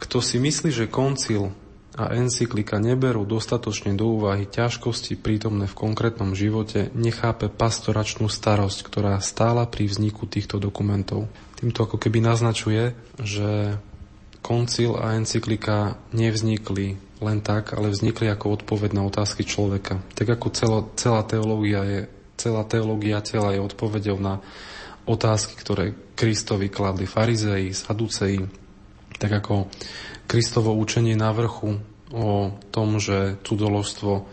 kto 0.00 0.24
si 0.24 0.40
myslí, 0.40 0.72
že 0.72 0.88
koncil 0.88 1.52
a 1.98 2.14
encyklika 2.14 2.78
neberú 2.78 3.26
dostatočne 3.26 3.98
do 3.98 4.06
úvahy 4.14 4.46
ťažkosti 4.46 5.18
prítomné 5.18 5.66
v 5.66 5.74
konkrétnom 5.74 6.38
živote, 6.38 6.94
nechápe 6.94 7.50
pastoračnú 7.50 8.30
starosť, 8.30 8.78
ktorá 8.86 9.18
stála 9.18 9.66
pri 9.66 9.90
vzniku 9.90 10.30
týchto 10.30 10.62
dokumentov. 10.62 11.26
Týmto 11.58 11.90
ako 11.90 11.98
keby 11.98 12.22
naznačuje, 12.22 12.94
že 13.18 13.82
koncil 14.38 14.94
a 14.94 15.18
encyklika 15.18 15.98
nevznikli 16.14 16.94
len 17.18 17.42
tak, 17.42 17.74
ale 17.74 17.90
vznikli 17.90 18.30
ako 18.30 18.62
odpoveď 18.62 18.94
na 18.94 19.02
otázky 19.02 19.42
človeka. 19.42 19.98
Tak 20.14 20.38
ako 20.38 20.46
celá, 20.54 20.80
celá 20.94 21.26
teológia 21.26 21.82
je 21.82 22.00
celá 22.38 22.62
teológia 22.62 23.18
tela 23.18 23.50
je 23.50 23.58
odpovedou 23.58 24.22
na 24.22 24.38
otázky, 25.10 25.58
ktoré 25.58 25.92
Kristovi 26.14 26.70
kladli 26.70 27.10
farizei, 27.10 27.74
saduceji, 27.74 28.46
tak 29.18 29.44
ako 29.44 29.66
Kristovo 30.30 30.74
učenie 30.74 31.18
na 31.18 31.34
vrchu 31.34 31.78
o 32.14 32.54
tom, 32.72 33.02
že 33.02 33.36
cudoložstvo 33.44 34.24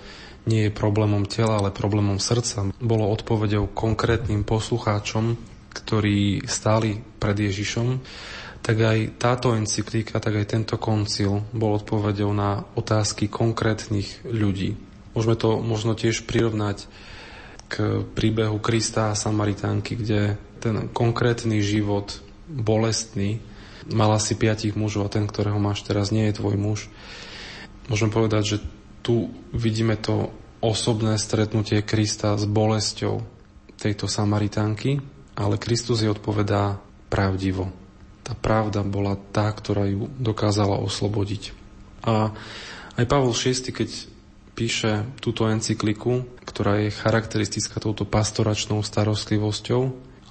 nie 0.46 0.70
je 0.70 0.78
problémom 0.78 1.26
tela, 1.26 1.58
ale 1.58 1.74
problémom 1.74 2.22
srdca, 2.22 2.70
bolo 2.78 3.10
odpovedou 3.10 3.74
konkrétnym 3.74 4.46
poslucháčom, 4.46 5.36
ktorí 5.74 6.46
stáli 6.46 7.02
pred 7.20 7.36
Ježišom, 7.36 8.00
tak 8.62 8.78
aj 8.82 9.22
táto 9.22 9.54
encyklíka, 9.54 10.18
tak 10.18 10.42
aj 10.42 10.58
tento 10.58 10.76
koncil 10.82 11.46
bol 11.54 11.78
odpovedou 11.78 12.34
na 12.34 12.66
otázky 12.74 13.30
konkrétnych 13.30 14.26
ľudí. 14.26 14.78
Môžeme 15.14 15.36
to 15.38 15.62
možno 15.62 15.94
tiež 15.94 16.26
prirovnať 16.26 16.90
k 17.70 18.06
príbehu 18.14 18.62
Krista 18.62 19.14
a 19.14 19.18
Samaritánky, 19.18 19.98
kde 19.98 20.38
ten 20.62 20.90
konkrétny 20.90 21.62
život 21.62 22.22
bolestný 22.50 23.42
mal 23.92 24.14
asi 24.16 24.34
piatich 24.34 24.74
mužov 24.74 25.10
a 25.10 25.14
ten, 25.14 25.26
ktorého 25.30 25.58
máš 25.62 25.86
teraz, 25.86 26.10
nie 26.10 26.30
je 26.30 26.38
tvoj 26.38 26.56
muž. 26.58 26.80
Môžem 27.86 28.10
povedať, 28.10 28.58
že 28.58 28.58
tu 29.06 29.30
vidíme 29.54 29.94
to 30.00 30.34
osobné 30.64 31.22
stretnutie 31.22 31.86
Krista 31.86 32.34
s 32.34 32.50
bolesťou 32.50 33.22
tejto 33.78 34.10
Samaritánky, 34.10 34.98
ale 35.38 35.62
Kristus 35.62 36.02
jej 36.02 36.10
odpovedá 36.10 36.82
pravdivo. 37.12 37.70
Tá 38.26 38.34
pravda 38.34 38.82
bola 38.82 39.14
tá, 39.30 39.46
ktorá 39.54 39.86
ju 39.86 40.10
dokázala 40.18 40.82
oslobodiť. 40.82 41.54
A 42.02 42.34
aj 42.98 43.06
Pavol 43.06 43.38
VI, 43.38 43.70
keď 43.70 43.90
píše 44.56 45.06
túto 45.20 45.46
encykliku, 45.46 46.26
ktorá 46.48 46.82
je 46.82 46.96
charakteristická 46.96 47.78
touto 47.78 48.08
pastoračnou 48.08 48.82
starostlivosťou 48.82 49.82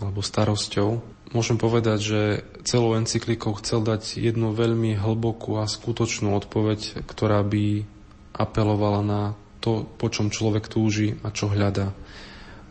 alebo 0.01 0.21
starosťou. 0.25 1.14
Môžem 1.35 1.59
povedať, 1.59 1.99
že 1.99 2.21
celou 2.63 2.95
encyklikou 2.95 3.59
chcel 3.59 3.83
dať 3.83 4.23
jednu 4.23 4.55
veľmi 4.55 4.95
hlbokú 4.95 5.59
a 5.59 5.67
skutočnú 5.67 6.31
odpoveď, 6.39 7.03
ktorá 7.11 7.43
by 7.43 7.83
apelovala 8.39 9.03
na 9.03 9.23
to, 9.59 9.83
po 9.99 10.07
čom 10.15 10.31
človek 10.31 10.71
túži 10.71 11.19
a 11.27 11.35
čo 11.35 11.51
hľadá. 11.51 11.91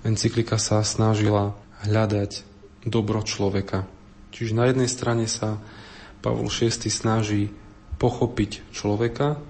Encyklika 0.08 0.56
sa 0.56 0.80
snažila 0.80 1.60
hľadať 1.84 2.48
dobro 2.88 3.20
človeka. 3.28 3.84
Čiže 4.32 4.56
na 4.56 4.72
jednej 4.72 4.88
strane 4.88 5.28
sa 5.28 5.60
Pavol 6.24 6.48
VI 6.48 6.72
snaží 6.88 7.52
pochopiť 8.00 8.72
človeka 8.72 9.44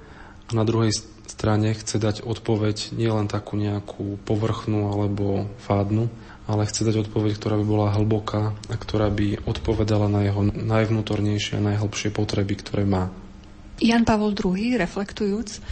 a 0.49 0.51
na 0.57 0.65
druhej 0.65 0.89
strane 1.29 1.69
chce 1.77 2.01
dať 2.01 2.25
odpoveď 2.25 2.97
nielen 2.97 3.29
takú 3.29 3.61
nejakú 3.61 4.17
povrchnú 4.25 4.89
alebo 4.89 5.45
fádnu, 5.61 6.09
ale 6.43 6.67
chce 6.67 6.83
dať 6.83 7.07
odpoveď, 7.07 7.39
ktorá 7.39 7.55
by 7.59 7.65
bola 7.65 7.95
hlboká 7.95 8.51
a 8.67 8.75
ktorá 8.75 9.07
by 9.07 9.47
odpovedala 9.47 10.11
na 10.11 10.27
jeho 10.27 10.43
najvnútornejšie 10.43 11.59
a 11.59 11.65
najhlbšie 11.73 12.11
potreby, 12.11 12.59
ktoré 12.59 12.83
má. 12.83 13.11
Jan 13.79 14.03
Pavol 14.05 14.35
II, 14.37 14.77
reflektujúc 14.77 15.63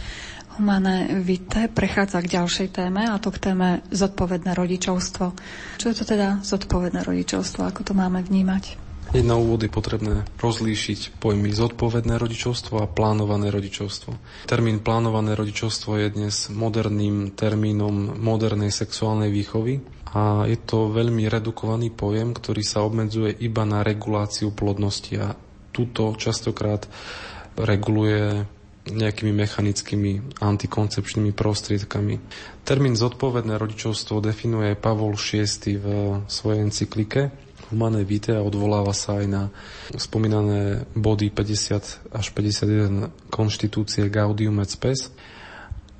Humane 0.60 1.16
Vite, 1.24 1.72
prechádza 1.72 2.20
k 2.20 2.36
ďalšej 2.36 2.68
téme, 2.76 3.08
a 3.08 3.16
to 3.16 3.32
k 3.32 3.52
téme 3.52 3.80
zodpovedné 3.88 4.52
rodičovstvo. 4.52 5.32
Čo 5.80 5.86
je 5.88 5.96
to 5.96 6.04
teda 6.04 6.44
zodpovedné 6.44 7.00
rodičovstvo? 7.08 7.64
Ako 7.64 7.80
to 7.88 7.96
máme 7.96 8.20
vnímať? 8.20 8.91
Jedna 9.12 9.36
úvod 9.36 9.60
je 9.60 9.68
potrebné 9.68 10.24
rozlíšiť 10.40 11.20
pojmy 11.20 11.52
zodpovedné 11.52 12.16
rodičovstvo 12.16 12.80
a 12.80 12.88
plánované 12.88 13.52
rodičovstvo. 13.52 14.16
Termín 14.48 14.80
plánované 14.80 15.36
rodičovstvo 15.36 16.00
je 16.00 16.08
dnes 16.08 16.48
moderným 16.48 17.36
termínom 17.36 18.16
modernej 18.16 18.72
sexuálnej 18.72 19.28
výchovy 19.28 19.84
a 20.16 20.48
je 20.48 20.56
to 20.56 20.88
veľmi 20.88 21.28
redukovaný 21.28 21.92
pojem, 21.92 22.32
ktorý 22.32 22.64
sa 22.64 22.88
obmedzuje 22.88 23.36
iba 23.44 23.68
na 23.68 23.84
reguláciu 23.84 24.48
plodnosti 24.56 25.12
a 25.20 25.36
túto 25.76 26.16
častokrát 26.16 26.88
reguluje 27.60 28.48
nejakými 28.88 29.32
mechanickými 29.36 30.40
antikoncepčnými 30.40 31.36
prostriedkami. 31.36 32.14
Termín 32.64 32.96
zodpovedné 32.96 33.60
rodičovstvo 33.60 34.24
definuje 34.24 34.72
Pavol 34.72 35.20
VI 35.20 35.44
v 35.76 35.86
svojej 36.32 36.64
encyklike 36.64 37.51
Humane 37.72 38.04
Vitae 38.04 38.36
a 38.36 38.44
odvoláva 38.44 38.92
sa 38.92 39.24
aj 39.24 39.26
na 39.26 39.42
spomínané 39.96 40.84
body 40.92 41.32
50 41.32 42.12
až 42.12 42.26
51 42.36 43.32
konštitúcie 43.32 44.12
Gaudium 44.12 44.60
et 44.60 44.68
Spes. 44.68 45.08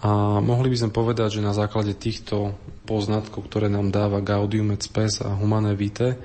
A 0.05 0.43
mohli 0.45 0.69
by 0.69 0.77
sme 0.85 0.91
povedať, 0.93 1.41
že 1.41 1.47
na 1.47 1.57
základe 1.57 1.97
týchto 1.97 2.53
poznatkov, 2.85 3.49
ktoré 3.49 3.73
nám 3.73 3.89
dáva 3.89 4.21
Gaudium 4.21 4.77
et 4.77 4.85
Spes 4.85 5.25
a 5.25 5.33
Humane 5.33 5.73
Vitae, 5.73 6.21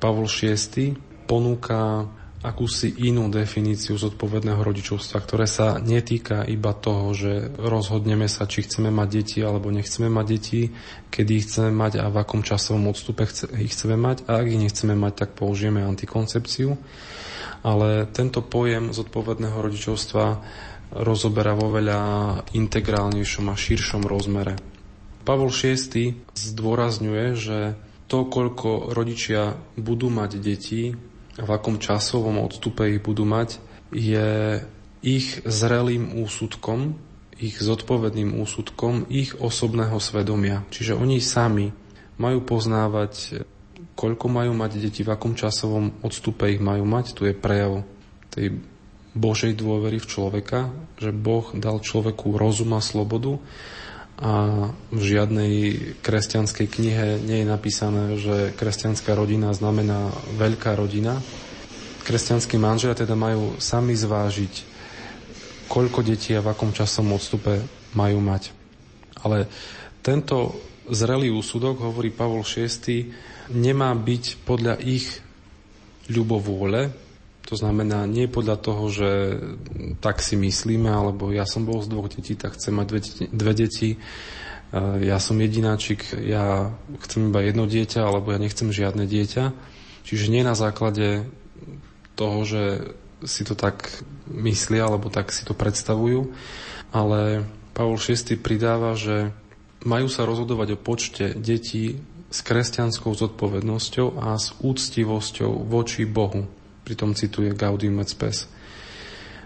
Pavol 0.00 0.26
VI 0.26 0.96
ponúka 1.28 2.08
akúsi 2.42 2.90
inú 3.06 3.30
definíciu 3.30 3.94
zodpovedného 3.94 4.58
rodičovstva, 4.58 5.22
ktoré 5.22 5.46
sa 5.46 5.78
netýka 5.78 6.42
iba 6.42 6.74
toho, 6.74 7.14
že 7.14 7.54
rozhodneme 7.54 8.26
sa, 8.26 8.50
či 8.50 8.66
chceme 8.66 8.90
mať 8.90 9.08
deti 9.08 9.38
alebo 9.46 9.70
nechceme 9.70 10.10
mať 10.10 10.26
deti, 10.26 10.74
kedy 11.14 11.30
ich 11.38 11.46
chceme 11.46 11.70
mať 11.70 12.02
a 12.02 12.10
v 12.10 12.16
akom 12.18 12.42
časovom 12.42 12.90
odstupe 12.90 13.30
ich 13.62 13.72
chceme 13.72 13.94
mať 13.94 14.26
a 14.26 14.42
ak 14.42 14.46
ich 14.50 14.62
nechceme 14.62 14.98
mať, 14.98 15.12
tak 15.14 15.30
použijeme 15.38 15.86
antikoncepciu. 15.86 16.74
Ale 17.62 18.10
tento 18.10 18.42
pojem 18.42 18.90
zodpovedného 18.90 19.54
rodičovstva 19.54 20.42
rozoberá 20.98 21.54
vo 21.54 21.70
veľa 21.70 22.02
integrálnejšom 22.58 23.46
a 23.48 23.54
širšom 23.54 24.02
rozmere. 24.02 24.58
Pavol 25.22 25.54
VI 25.54 26.18
zdôrazňuje, 26.34 27.26
že 27.38 27.58
to, 28.10 28.26
koľko 28.26 28.90
rodičia 28.90 29.54
budú 29.78 30.10
mať 30.10 30.42
deti, 30.42 30.98
v 31.36 31.50
akom 31.50 31.80
časovom 31.80 32.44
odstupe 32.44 32.88
ich 32.88 33.00
budú 33.00 33.24
mať, 33.24 33.60
je 33.92 34.60
ich 35.04 35.40
zrelým 35.44 36.16
úsudkom, 36.20 36.96
ich 37.42 37.58
zodpovedným 37.58 38.38
úsudkom 38.38 39.10
ich 39.10 39.34
osobného 39.34 39.98
svedomia. 39.98 40.62
Čiže 40.70 40.94
oni 40.94 41.18
sami 41.18 41.74
majú 42.20 42.44
poznávať, 42.46 43.42
koľko 43.98 44.26
majú 44.30 44.52
mať 44.54 44.78
deti, 44.78 45.02
v 45.02 45.12
akom 45.12 45.34
časovom 45.34 46.04
odstupe 46.06 46.46
ich 46.52 46.62
majú 46.62 46.86
mať. 46.86 47.18
Tu 47.18 47.32
je 47.32 47.34
prejav 47.34 47.82
tej 48.30 48.62
Božej 49.12 49.58
dôvery 49.58 50.00
v 50.00 50.08
človeka, 50.08 50.72
že 50.96 51.12
Boh 51.12 51.44
dal 51.58 51.82
človeku 51.82 52.38
rozum 52.38 52.72
a 52.78 52.80
slobodu 52.80 53.36
a 54.20 54.32
v 54.92 55.02
žiadnej 55.02 55.54
kresťanskej 56.04 56.66
knihe 56.68 57.06
nie 57.24 57.42
je 57.42 57.46
napísané, 57.48 58.04
že 58.20 58.36
kresťanská 58.54 59.16
rodina 59.16 59.50
znamená 59.56 60.12
veľká 60.36 60.76
rodina. 60.76 61.18
Kresťanskí 62.04 62.60
manželia 62.60 62.98
teda 62.98 63.16
majú 63.16 63.56
sami 63.56 63.96
zvážiť, 63.96 64.54
koľko 65.70 66.04
detí 66.04 66.36
a 66.36 66.44
v 66.44 66.52
akom 66.52 66.70
časom 66.76 67.08
odstupe 67.14 67.64
majú 67.96 68.18
mať. 68.20 68.52
Ale 69.22 69.48
tento 70.04 70.60
zrelý 70.90 71.30
úsudok, 71.32 71.80
hovorí 71.80 72.10
Pavol 72.10 72.42
VI, 72.44 73.08
nemá 73.54 73.94
byť 73.94 74.24
podľa 74.44 74.76
ich 74.82 75.22
ľubovôle, 76.10 77.01
to 77.42 77.54
znamená, 77.58 78.06
nie 78.06 78.30
podľa 78.30 78.56
toho, 78.62 78.84
že 78.88 79.10
tak 79.98 80.22
si 80.22 80.38
myslíme, 80.38 80.86
alebo 80.86 81.34
ja 81.34 81.42
som 81.42 81.66
bol 81.66 81.82
z 81.82 81.90
dvoch 81.90 82.08
detí, 82.08 82.38
tak 82.38 82.54
chcem 82.54 82.74
mať 82.74 82.86
dve, 82.86 83.00
dve 83.34 83.52
deti, 83.52 83.90
e, 83.94 83.98
ja 85.02 85.18
som 85.18 85.34
jedináčik, 85.36 86.14
ja 86.22 86.70
chcem 87.02 87.34
iba 87.34 87.42
jedno 87.42 87.66
dieťa, 87.66 88.00
alebo 88.06 88.30
ja 88.30 88.38
nechcem 88.38 88.70
žiadne 88.70 89.10
dieťa. 89.10 89.44
Čiže 90.06 90.30
nie 90.30 90.46
na 90.46 90.54
základe 90.54 91.26
toho, 92.14 92.46
že 92.46 92.62
si 93.26 93.42
to 93.42 93.58
tak 93.58 93.90
myslia, 94.30 94.86
alebo 94.86 95.10
tak 95.10 95.34
si 95.34 95.42
to 95.42 95.54
predstavujú, 95.54 96.30
ale 96.94 97.46
Pavol 97.74 97.98
VI 97.98 98.38
pridáva, 98.38 98.94
že 98.98 99.30
majú 99.82 100.06
sa 100.06 100.26
rozhodovať 100.26 100.78
o 100.78 100.78
počte 100.78 101.34
detí 101.34 101.98
s 102.32 102.38
kresťanskou 102.40 103.12
zodpovednosťou 103.12 104.18
a 104.18 104.38
s 104.38 104.54
úctivosťou 104.62 105.66
voči 105.66 106.06
Bohu 106.06 106.61
pritom 106.82 107.14
cituje 107.14 107.54
Gaudium 107.54 108.02
et 108.02 108.10
Spes. 108.10 108.46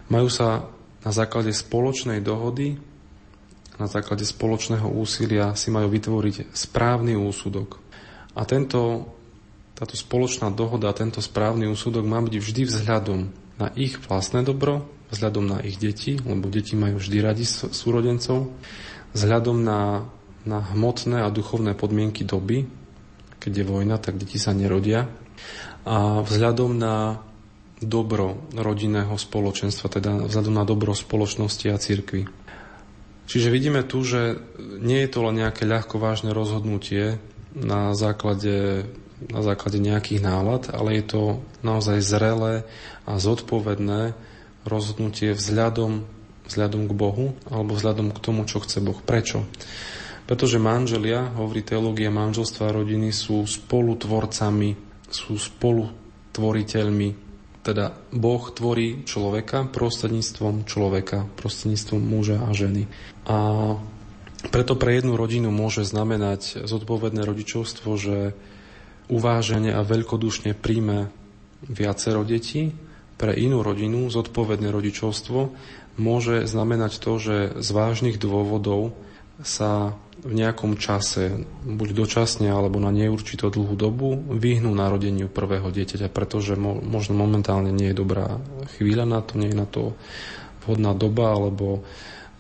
Majú 0.09 0.29
sa 0.29 0.69
na 1.05 1.11
základe 1.15 1.53
spoločnej 1.53 2.25
dohody, 2.25 2.77
na 3.77 3.87
základe 3.87 4.25
spoločného 4.25 4.89
úsilia 4.89 5.53
si 5.53 5.69
majú 5.69 5.93
vytvoriť 5.93 6.57
správny 6.57 7.13
úsudok. 7.13 7.77
A 8.33 8.49
tento, 8.49 9.13
táto 9.77 9.93
spoločná 9.93 10.49
dohoda, 10.49 10.97
tento 10.97 11.21
správny 11.21 11.69
úsudok 11.69 12.05
má 12.09 12.25
byť 12.25 12.35
vždy 12.41 12.63
vzhľadom 12.65 13.21
na 13.61 13.69
ich 13.77 14.01
vlastné 14.01 14.45
dobro, 14.45 14.89
vzhľadom 15.13 15.45
na 15.45 15.59
ich 15.61 15.77
deti, 15.77 16.17
lebo 16.17 16.49
deti 16.49 16.73
majú 16.73 16.97
vždy 16.97 17.19
radi 17.21 17.45
súrodencov, 17.47 18.53
vzhľadom 19.13 19.61
na, 19.61 20.09
na 20.49 20.59
hmotné 20.73 21.21
a 21.21 21.29
duchovné 21.29 21.77
podmienky 21.77 22.25
doby, 22.25 22.65
keď 23.37 23.53
je 23.63 23.65
vojna, 23.69 23.97
tak 24.01 24.17
deti 24.17 24.41
sa 24.41 24.57
nerodia, 24.57 25.05
a 25.87 26.27
vzhľadom 26.27 26.75
na 26.75 27.23
dobro 27.79 28.43
rodinného 28.59 29.15
spoločenstva, 29.15 29.87
teda 29.87 30.27
vzhľadom 30.27 30.55
na 30.59 30.67
dobro 30.67 30.91
spoločnosti 30.97 31.67
a 31.71 31.79
cirkvi. 31.79 32.27
Čiže 33.27 33.55
vidíme 33.55 33.87
tu, 33.87 34.03
že 34.03 34.39
nie 34.83 35.03
je 35.07 35.11
to 35.11 35.23
len 35.27 35.43
nejaké 35.43 35.63
ľahko 35.67 35.99
vážne 36.03 36.35
rozhodnutie 36.35 37.23
na 37.55 37.95
základe, 37.95 38.87
na 39.31 39.41
základe 39.43 39.79
nejakých 39.79 40.23
nálad, 40.23 40.71
ale 40.71 40.99
je 40.99 41.05
to 41.07 41.23
naozaj 41.63 42.03
zrelé 42.03 42.67
a 43.07 43.19
zodpovedné 43.19 44.15
rozhodnutie 44.67 45.35
vzhľadom, 45.35 46.07
vzhľadom 46.47 46.83
k 46.87 46.93
Bohu 46.95 47.27
alebo 47.51 47.75
vzhľadom 47.75 48.15
k 48.15 48.23
tomu, 48.23 48.43
čo 48.47 48.63
chce 48.63 48.79
Boh. 48.83 48.99
Prečo? 48.99 49.43
Pretože 50.27 50.59
manželia, 50.59 51.35
hovorí 51.39 51.63
teológia 51.63 52.11
manželstva 52.11 52.71
a 52.71 52.77
rodiny, 52.83 53.15
sú 53.15 53.47
spolutvorcami 53.47 54.86
sú 55.11 55.39
spolutvoriteľmi. 55.39 57.09
Teda 57.67 57.91
Boh 58.15 58.45
tvorí 58.55 59.03
človeka 59.03 59.67
prostredníctvom 59.67 60.71
človeka, 60.71 61.27
prostredníctvom 61.35 61.99
muža 61.99 62.39
a 62.47 62.51
ženy. 62.55 62.87
A 63.27 63.39
preto 64.55 64.79
pre 64.79 65.03
jednu 65.03 65.19
rodinu 65.19 65.51
môže 65.51 65.83
znamenať 65.83 66.63
zodpovedné 66.63 67.27
rodičovstvo, 67.27 67.91
že 67.99 68.39
uvážene 69.11 69.75
a 69.75 69.83
veľkodušne 69.83 70.55
príjme 70.55 71.11
viacero 71.67 72.23
detí. 72.23 72.71
Pre 73.17 73.33
inú 73.35 73.67
rodinu 73.67 74.07
zodpovedné 74.13 74.71
rodičovstvo 74.71 75.51
môže 75.97 76.45
znamenať 76.45 77.01
to, 77.01 77.13
že 77.19 77.37
z 77.59 77.69
vážnych 77.73 78.21
dôvodov 78.21 78.93
sa 79.41 79.97
v 80.27 80.33
nejakom 80.35 80.75
čase, 80.75 81.47
buď 81.63 81.89
dočasne 81.95 82.51
alebo 82.51 82.83
na 82.83 82.91
neurčito 82.91 83.47
dlhú 83.47 83.79
dobu, 83.79 84.19
vyhnú 84.19 84.75
narodeniu 84.75 85.31
prvého 85.31 85.71
dieťaťa, 85.71 86.11
pretože 86.11 86.59
mo- 86.59 86.83
možno 86.83 87.15
momentálne 87.15 87.71
nie 87.71 87.95
je 87.95 88.01
dobrá 88.03 88.43
chvíľa 88.77 89.07
na 89.07 89.21
to, 89.23 89.39
nie 89.39 89.55
je 89.55 89.59
na 89.63 89.69
to 89.71 89.95
vhodná 90.67 90.93
doba, 90.99 91.39
alebo 91.39 91.87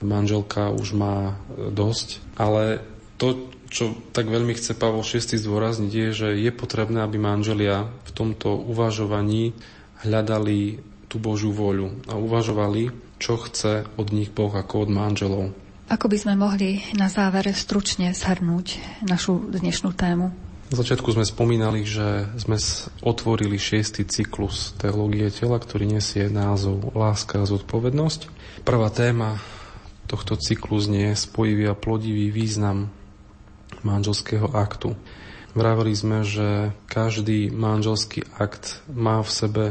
manželka 0.02 0.74
už 0.74 0.98
má 0.98 1.38
dosť. 1.56 2.20
Ale 2.36 2.82
to, 3.16 3.48
čo 3.70 3.96
tak 4.10 4.28
veľmi 4.28 4.52
chce 4.52 4.74
Pavol 4.76 5.06
VI 5.06 5.22
zdôrazniť, 5.22 5.92
je, 5.92 6.08
že 6.12 6.28
je 6.36 6.50
potrebné, 6.52 7.06
aby 7.06 7.16
manželia 7.16 7.88
v 8.04 8.10
tomto 8.12 8.52
uvažovaní 8.52 9.56
hľadali 10.04 10.82
tú 11.06 11.22
Božiu 11.22 11.54
voľu 11.54 12.02
a 12.10 12.18
uvažovali, 12.18 12.90
čo 13.16 13.40
chce 13.40 13.88
od 13.96 14.12
nich 14.12 14.28
Boh 14.34 14.52
ako 14.52 14.84
od 14.84 14.90
manželov. 14.92 15.44
Ako 15.86 16.10
by 16.10 16.18
sme 16.18 16.34
mohli 16.34 16.82
na 16.98 17.06
závere 17.06 17.54
stručne 17.54 18.10
zhrnúť 18.10 18.82
našu 19.06 19.38
dnešnú 19.38 19.94
tému? 19.94 20.34
Na 20.66 20.74
začiatku 20.74 21.14
sme 21.14 21.22
spomínali, 21.22 21.86
že 21.86 22.26
sme 22.42 22.58
otvorili 23.06 23.54
šiestý 23.54 24.02
cyklus 24.02 24.74
teológie 24.82 25.30
tela, 25.30 25.62
ktorý 25.62 25.86
nesie 25.86 26.26
názov 26.26 26.90
Láska 26.90 27.38
a 27.38 27.46
zodpovednosť. 27.46 28.20
Prvá 28.66 28.90
téma 28.90 29.38
tohto 30.10 30.34
cyklu 30.34 30.74
znie 30.82 31.14
spojivý 31.14 31.70
a 31.70 31.78
plodivý 31.78 32.34
význam 32.34 32.90
manželského 33.86 34.58
aktu. 34.58 34.98
Vraveli 35.54 35.94
sme, 35.94 36.26
že 36.26 36.74
každý 36.90 37.54
manželský 37.54 38.26
akt 38.42 38.82
má 38.90 39.22
v 39.22 39.30
sebe 39.30 39.64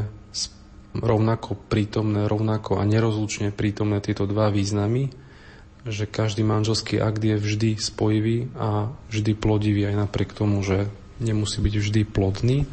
rovnako 0.95 1.59
prítomné, 1.67 2.31
rovnako 2.31 2.79
a 2.79 2.87
nerozlučne 2.87 3.51
prítomné 3.51 3.99
tieto 3.99 4.23
dva 4.23 4.47
významy, 4.47 5.11
že 5.85 6.09
každý 6.09 6.41
manželský 6.41 6.97
akt 6.97 7.21
je 7.21 7.37
vždy 7.37 7.69
spojivý 7.77 8.49
a 8.57 8.89
vždy 9.13 9.31
plodivý 9.37 9.85
aj 9.85 10.09
napriek 10.09 10.33
tomu, 10.33 10.65
že 10.65 10.89
nemusí 11.21 11.61
byť 11.61 11.75
vždy 11.77 12.01
plodný 12.09 12.65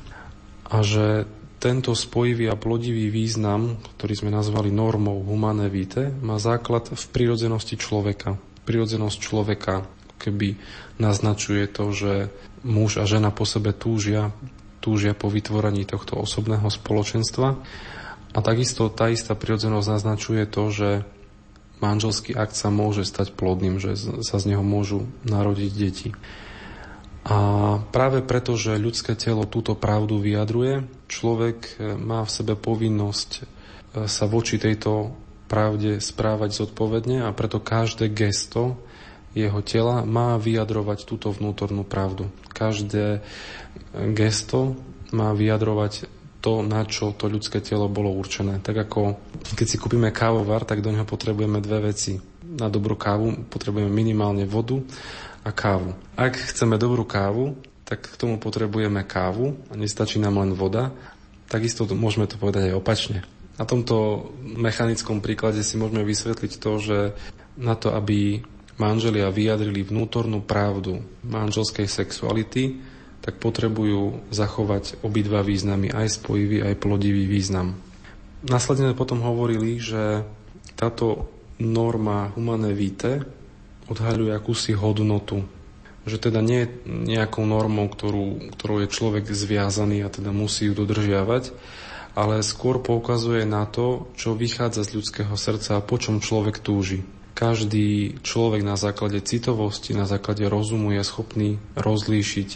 a 0.72 0.80
že 0.80 1.28
tento 1.62 1.94
spojivý 1.94 2.50
a 2.50 2.58
plodivý 2.58 3.12
význam, 3.12 3.78
ktorý 4.00 4.18
sme 4.18 4.30
nazvali 4.34 4.74
normou 4.74 5.22
humané 5.22 5.70
vitae, 5.70 6.10
má 6.10 6.40
základ 6.42 6.90
v 6.90 7.04
prírodzenosti 7.14 7.78
človeka. 7.78 8.34
Prírodzenosť 8.66 9.18
človeka 9.22 9.86
keby 10.22 10.58
naznačuje 11.02 11.66
to, 11.70 11.90
že 11.90 12.12
muž 12.62 12.98
a 12.98 13.04
žena 13.06 13.34
po 13.34 13.42
sebe 13.42 13.74
túžia, 13.74 14.30
túžia 14.78 15.18
po 15.18 15.26
vytvorení 15.26 15.86
tohto 15.86 16.18
osobného 16.18 16.66
spoločenstva. 16.66 17.58
A 18.32 18.38
takisto 18.40 18.86
tá 18.90 19.10
istá 19.10 19.34
prírodzenosť 19.34 19.86
naznačuje 19.86 20.42
to, 20.46 20.64
že 20.70 20.90
manželský 21.82 22.38
akt 22.38 22.54
sa 22.54 22.70
môže 22.70 23.02
stať 23.02 23.34
plodným, 23.34 23.82
že 23.82 23.98
sa 24.22 24.38
z 24.38 24.54
neho 24.54 24.62
môžu 24.62 25.10
narodiť 25.26 25.72
deti. 25.74 26.10
A 27.22 27.78
práve 27.94 28.18
preto, 28.22 28.58
že 28.58 28.82
ľudské 28.82 29.14
telo 29.14 29.46
túto 29.46 29.78
pravdu 29.78 30.18
vyjadruje, 30.18 30.86
človek 31.06 31.58
e, 31.78 31.94
má 31.94 32.26
v 32.26 32.34
sebe 32.34 32.58
povinnosť 32.58 33.30
e, 33.38 33.40
sa 34.10 34.26
voči 34.26 34.58
tejto 34.58 35.14
pravde 35.46 36.02
správať 36.02 36.50
zodpovedne 36.66 37.22
a 37.22 37.30
preto 37.30 37.62
každé 37.62 38.10
gesto 38.10 38.74
jeho 39.38 39.62
tela 39.62 40.02
má 40.02 40.34
vyjadrovať 40.34 41.06
túto 41.06 41.30
vnútornú 41.30 41.86
pravdu. 41.86 42.26
Každé 42.50 43.18
e, 43.18 43.20
gesto 44.18 44.74
má 45.14 45.30
vyjadrovať 45.30 46.10
to, 46.42 46.66
na 46.66 46.82
čo 46.82 47.14
to 47.14 47.30
ľudské 47.30 47.62
telo 47.62 47.86
bolo 47.86 48.10
určené. 48.10 48.58
Tak 48.58 48.90
ako 48.90 49.00
keď 49.54 49.66
si 49.70 49.78
kúpime 49.78 50.10
kávovar, 50.10 50.66
tak 50.66 50.82
do 50.82 50.90
neho 50.90 51.06
potrebujeme 51.06 51.62
dve 51.62 51.94
veci. 51.94 52.18
Na 52.42 52.66
dobrú 52.66 52.98
kávu 52.98 53.46
potrebujeme 53.46 53.88
minimálne 53.88 54.42
vodu 54.44 54.82
a 55.46 55.54
kávu. 55.54 55.94
Ak 56.18 56.34
chceme 56.34 56.76
dobrú 56.76 57.06
kávu, 57.06 57.54
tak 57.86 58.10
k 58.10 58.18
tomu 58.18 58.42
potrebujeme 58.42 59.06
kávu 59.06 59.54
a 59.70 59.78
nestačí 59.78 60.18
nám 60.18 60.42
len 60.42 60.52
voda. 60.52 60.90
Takisto 61.46 61.86
to, 61.86 61.94
môžeme 61.94 62.26
to 62.26 62.36
povedať 62.36 62.74
aj 62.74 62.78
opačne. 62.82 63.18
Na 63.56 63.64
tomto 63.68 64.28
mechanickom 64.42 65.22
príklade 65.22 65.62
si 65.62 65.78
môžeme 65.78 66.02
vysvetliť 66.02 66.52
to, 66.58 66.72
že 66.82 66.98
na 67.54 67.78
to, 67.78 67.94
aby 67.94 68.42
manželia 68.80 69.28
vyjadrili 69.28 69.84
vnútornú 69.84 70.40
pravdu 70.42 71.04
manželskej 71.22 71.84
sexuality, 71.84 72.80
tak 73.22 73.38
potrebujú 73.38 74.18
zachovať 74.34 74.98
obidva 75.06 75.46
významy, 75.46 75.94
aj 75.94 76.18
spojivý, 76.18 76.66
aj 76.66 76.74
plodivý 76.82 77.30
význam. 77.30 77.78
Následne 78.42 78.98
potom 78.98 79.22
hovorili, 79.22 79.78
že 79.78 80.26
táto 80.74 81.30
norma 81.62 82.34
humané 82.34 82.74
vitae 82.74 83.22
odhaľuje 83.86 84.34
akúsi 84.34 84.74
hodnotu. 84.74 85.46
Že 86.02 86.30
teda 86.30 86.42
nie 86.42 86.66
je 86.66 86.72
nejakou 86.90 87.46
normou, 87.46 87.86
ktorú, 87.86 88.50
ktorou 88.58 88.82
je 88.82 88.90
človek 88.90 89.30
zviazaný 89.30 90.02
a 90.02 90.10
teda 90.10 90.34
musí 90.34 90.66
ju 90.66 90.74
dodržiavať, 90.74 91.54
ale 92.18 92.42
skôr 92.42 92.82
poukazuje 92.82 93.46
na 93.46 93.70
to, 93.70 94.10
čo 94.18 94.34
vychádza 94.34 94.82
z 94.82 94.98
ľudského 94.98 95.34
srdca 95.38 95.78
a 95.78 95.84
po 95.86 96.02
čom 96.02 96.18
človek 96.18 96.58
túži. 96.58 97.06
Každý 97.32 98.20
človek 98.20 98.60
na 98.60 98.76
základe 98.76 99.24
citovosti, 99.24 99.96
na 99.96 100.04
základe 100.04 100.44
rozumu 100.44 100.92
je 100.92 101.02
schopný 101.02 101.50
rozlíšiť 101.80 102.48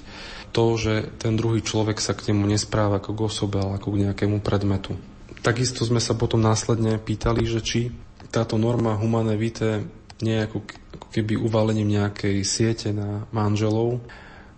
to, 0.53 0.65
že 0.77 0.95
ten 1.21 1.37
druhý 1.37 1.61
človek 1.61 2.01
sa 2.01 2.17
k 2.17 2.33
nemu 2.33 2.49
nespráva 2.49 3.01
ako 3.01 3.13
k 3.13 3.25
osobe, 3.29 3.57
ale 3.61 3.77
ako 3.77 3.89
k 3.93 4.01
nejakému 4.09 4.41
predmetu. 4.41 4.97
Takisto 5.45 5.85
sme 5.85 6.01
sa 6.01 6.17
potom 6.17 6.41
následne 6.41 6.97
pýtali, 6.97 7.45
že 7.45 7.61
či 7.61 7.81
táto 8.33 8.57
norma 8.57 8.97
humané 8.97 9.37
vitae 9.37 9.85
nie 10.25 10.33
je 10.33 10.45
ako, 10.49 10.59
ako 10.97 11.07
keby 11.13 11.37
uvalením 11.37 11.93
nejakej 11.93 12.41
siete 12.45 12.89
na 12.93 13.29
manželov. 13.33 14.01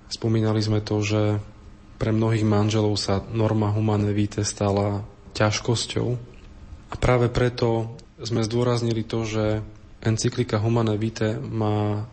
Spomínali 0.06 0.62
sme 0.62 0.78
to, 0.82 1.02
že 1.02 1.42
pre 1.98 2.14
mnohých 2.14 2.46
manželov 2.46 2.94
sa 2.94 3.26
norma 3.34 3.74
humané 3.74 4.14
vitae 4.14 4.46
stala 4.46 5.02
ťažkosťou 5.34 6.08
a 6.88 6.94
práve 6.94 7.26
preto 7.28 7.98
sme 8.22 8.46
zdôraznili 8.46 9.02
to, 9.02 9.26
že 9.26 9.44
encyklika 10.02 10.62
Humane 10.62 10.94
Vitae 10.98 11.38
má 11.38 12.06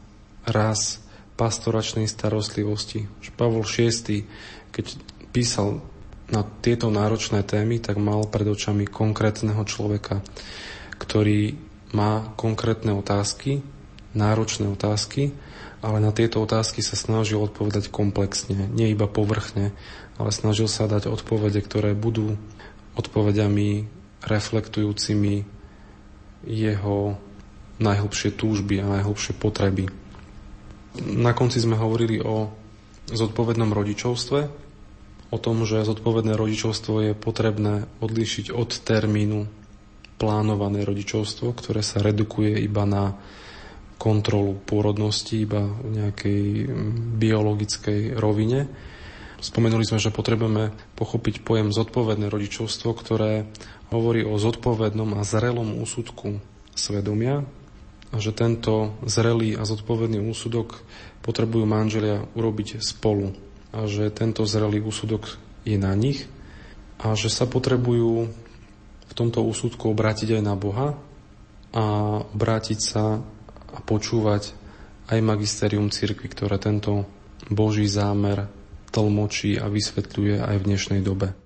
raz 0.45 1.01
pastoračnej 1.35 2.07
starostlivosti. 2.07 3.05
Pavol 3.35 3.67
VI, 3.67 4.23
keď 4.71 4.85
písal 5.35 5.83
na 6.31 6.41
tieto 6.41 6.89
náročné 6.89 7.45
témy, 7.45 7.83
tak 7.83 7.99
mal 8.01 8.25
pred 8.25 8.47
očami 8.47 8.87
konkrétneho 8.87 9.61
človeka, 9.67 10.23
ktorý 10.97 11.59
má 11.93 12.33
konkrétne 12.39 12.95
otázky, 12.95 13.61
náročné 14.15 14.65
otázky, 14.71 15.35
ale 15.83 16.01
na 16.01 16.09
tieto 16.15 16.41
otázky 16.41 16.81
sa 16.81 16.97
snažil 16.97 17.37
odpovedať 17.43 17.93
komplexne, 17.93 18.71
nie 18.71 18.95
iba 18.95 19.05
povrchne, 19.05 19.75
ale 20.15 20.29
snažil 20.31 20.71
sa 20.71 20.87
dať 20.87 21.11
odpovede, 21.11 21.59
ktoré 21.61 21.93
budú 21.93 22.39
odpovediami 22.95 23.85
reflektujúcimi 24.23 25.45
jeho 26.47 27.19
najhlbšie 27.79 28.35
túžby 28.35 28.79
a 28.79 28.99
najhlbšie 28.99 29.35
potreby. 29.35 29.91
Na 31.03 31.35
konci 31.35 31.59
sme 31.59 31.75
hovorili 31.75 32.23
o 32.23 32.51
zodpovednom 33.11 33.75
rodičovstve, 33.75 34.39
o 35.33 35.37
tom, 35.37 35.67
že 35.67 35.83
zodpovedné 35.83 36.39
rodičovstvo 36.39 37.11
je 37.11 37.13
potrebné 37.17 37.89
odlíšiť 37.99 38.55
od 38.55 38.69
termínu 38.71 39.45
plánované 40.15 40.87
rodičovstvo, 40.87 41.51
ktoré 41.51 41.83
sa 41.83 41.99
redukuje 41.99 42.55
iba 42.63 42.87
na 42.87 43.19
kontrolu 43.99 44.55
pôrodnosti, 44.63 45.35
iba 45.35 45.67
v 45.67 45.87
nejakej 45.99 46.41
biologickej 47.19 48.15
rovine. 48.15 48.71
Spomenuli 49.39 49.83
sme, 49.83 49.99
že 49.99 50.15
potrebujeme 50.15 50.71
pochopiť 50.95 51.43
pojem 51.43 51.75
zodpovedné 51.75 52.31
rodičovstvo, 52.31 52.95
ktoré 52.95 53.47
hovorí 53.91 54.23
o 54.23 54.39
zodpovednom 54.39 55.19
a 55.19 55.21
zrelom 55.27 55.79
úsudku 55.83 56.39
svedomia, 56.75 57.43
a 58.15 58.23
že 58.23 58.31
tento 58.31 58.95
zrelý 59.03 59.59
a 59.59 59.67
zodpovedný 59.67 60.23
úsudok 60.23 60.79
potrebujú 61.19 61.67
manželia 61.67 62.23
urobiť 62.31 62.79
spolu 62.79 63.35
a 63.75 63.83
že 63.91 64.07
tento 64.15 64.47
zrelý 64.47 64.79
úsudok 64.79 65.35
je 65.67 65.75
na 65.75 65.91
nich 65.91 66.23
a 66.95 67.11
že 67.11 67.27
sa 67.27 67.43
potrebujú 67.43 68.31
v 69.05 69.13
tomto 69.13 69.43
úsudku 69.43 69.91
obrátiť 69.91 70.39
aj 70.39 70.43
na 70.47 70.55
Boha 70.55 70.95
a 71.75 71.85
obrátiť 72.31 72.79
sa 72.79 73.19
a 73.75 73.79
počúvať 73.83 74.55
aj 75.11 75.19
magisterium 75.19 75.91
cirkvi, 75.91 76.31
ktoré 76.31 76.55
tento 76.55 77.03
Boží 77.51 77.83
zámer 77.83 78.47
tlmočí 78.95 79.59
a 79.59 79.67
vysvetľuje 79.67 80.39
aj 80.39 80.55
v 80.55 80.67
dnešnej 80.71 81.01
dobe. 81.03 81.44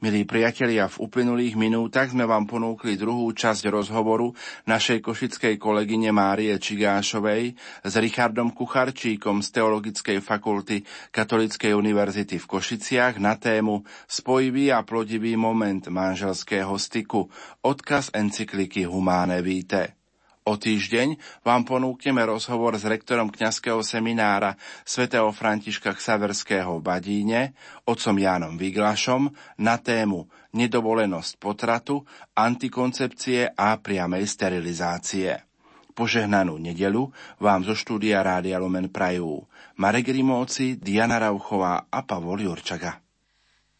Milí 0.00 0.24
priatelia, 0.24 0.88
v 0.88 1.12
uplynulých 1.12 1.60
minútach 1.60 2.08
sme 2.08 2.24
vám 2.24 2.48
ponúkli 2.48 2.96
druhú 2.96 3.36
časť 3.36 3.68
rozhovoru 3.68 4.32
našej 4.64 5.04
košickej 5.04 5.60
kolegyne 5.60 6.08
Márie 6.08 6.56
Čigášovej 6.56 7.52
s 7.84 7.92
Richardom 8.00 8.48
Kucharčíkom 8.56 9.44
z 9.44 9.60
Teologickej 9.60 10.24
fakulty 10.24 10.88
Katolíckej 11.12 11.76
univerzity 11.76 12.40
v 12.40 12.48
Košiciach 12.48 13.20
na 13.20 13.36
tému 13.36 13.84
Spojivý 14.08 14.72
a 14.72 14.80
plodivý 14.88 15.36
moment 15.36 15.84
manželského 15.84 16.72
styku, 16.80 17.28
odkaz 17.60 18.08
encykliky 18.16 18.88
Humane 18.88 19.44
Vitae. 19.44 19.99
O 20.48 20.56
týždeň 20.56 21.20
vám 21.44 21.68
ponúkneme 21.68 22.24
rozhovor 22.24 22.72
s 22.80 22.88
rektorom 22.88 23.28
kňazského 23.28 23.84
seminára 23.84 24.56
svätého 24.88 25.28
Františka 25.36 25.92
Ksaverského 25.92 26.80
v 26.80 26.84
Badíne, 26.84 27.40
otcom 27.84 28.16
Jánom 28.16 28.56
Viglašom, 28.56 29.28
na 29.60 29.76
tému 29.76 30.24
nedovolenosť 30.56 31.36
potratu, 31.36 32.08
antikoncepcie 32.32 33.52
a 33.52 33.76
priamej 33.76 34.24
sterilizácie. 34.24 35.44
Požehnanú 35.92 36.56
nedelu 36.56 37.12
vám 37.36 37.60
zo 37.60 37.76
štúdia 37.76 38.24
Rádia 38.24 38.56
Lumen 38.56 38.88
prajú 38.88 39.44
Marek 39.76 40.08
Rimóci, 40.08 40.80
Diana 40.80 41.20
Rauchová 41.20 41.92
a 41.92 42.00
Pavol 42.00 42.48
Jurčaga. 42.48 42.96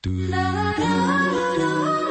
La, 0.05 0.44
la, 0.53 0.68
la, 0.77 2.10